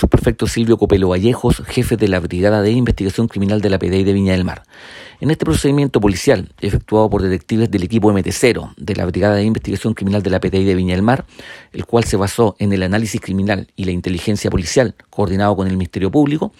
[0.00, 4.14] subprefecto Silvio Copelo Vallejos, jefe de la Brigada de Investigación Criminal de la PDI de
[4.14, 4.62] Viña del Mar.
[5.20, 9.92] En este procedimiento policial, efectuado por detectives del equipo MT0 de la Brigada de Investigación
[9.92, 11.26] Criminal de la PDI de Viña del Mar,
[11.74, 15.74] el cual se basó en el análisis criminal y la inteligencia policial coordinado con el
[15.74, 16.54] Ministerio Público,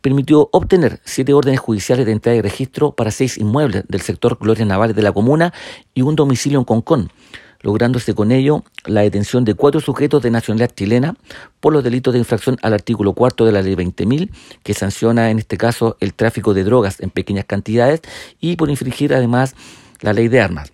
[0.00, 4.64] permitió obtener siete órdenes judiciales de entrada y registro para seis inmuebles del sector Gloria
[4.64, 5.54] Navales de la comuna
[5.94, 7.12] y un domicilio en Concón
[7.60, 11.16] lográndose con ello la detención de cuatro sujetos de nacionalidad chilena
[11.60, 14.30] por los delitos de infracción al artículo cuarto de la ley 20.000,
[14.62, 18.00] que sanciona en este caso el tráfico de drogas en pequeñas cantidades
[18.40, 19.54] y por infringir además
[20.00, 20.72] la ley de armas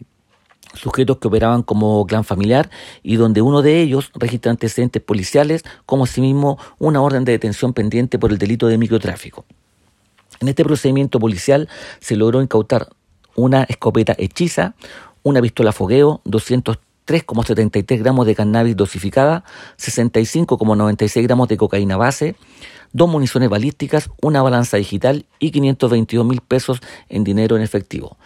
[0.77, 2.70] sujetos que operaban como clan familiar
[3.02, 8.18] y donde uno de ellos registra antecedentes policiales como asimismo una orden de detención pendiente
[8.18, 9.44] por el delito de microtráfico.
[10.41, 11.68] En este procedimiento policial
[12.00, 12.91] se logró incautar
[13.36, 14.74] una escopeta hechiza,
[15.26, 19.42] una pistola fogueo, 203,73 gramos de cannabis dosificada,
[19.76, 22.36] 65,96 gramos de cocaína base,
[22.92, 28.16] dos municiones balísticas, una balanza digital y 522 mil pesos en dinero en efectivo.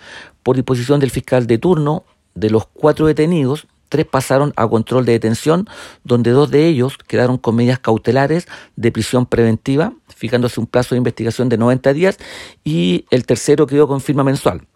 [0.43, 5.13] Por disposición del fiscal de turno, de los cuatro detenidos, tres pasaron a control de
[5.13, 5.71] detención,
[6.05, 10.99] donde dos de ellos quedaron con medidas cautelares de prisión preventiva, fijándose un plazo de
[10.99, 12.19] investigación de 90 días,
[12.63, 14.67] y el tercero quedó con firma mensual.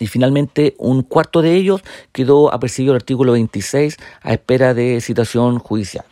[0.00, 5.58] Y finalmente, un cuarto de ellos quedó apercibido el artículo 26 a espera de citación
[5.58, 6.04] judicial.